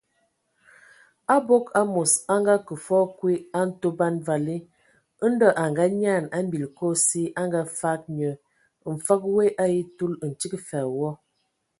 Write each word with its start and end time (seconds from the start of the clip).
Abog 1.35 1.65
amos 1.81 2.11
o 2.33 2.35
akə 2.55 2.73
fɔɔ 2.85 3.05
kwi 3.17 3.33
a 3.59 3.59
Ntoban 3.67 4.15
vali, 4.27 4.57
Ndɔ 5.31 5.47
a 5.61 5.63
nganyian 5.71 6.25
a 6.35 6.37
mbil 6.45 6.65
Kosi 6.77 7.21
a 7.39 7.41
ngafag 7.49 8.01
nye, 8.17 8.29
mfəg 8.93 9.21
woe 9.33 9.45
a 9.63 9.65
etul, 9.79 10.13
ntig 10.29 10.53
fa 10.67 10.79
a 10.85 10.91
wɔ. 10.97 11.09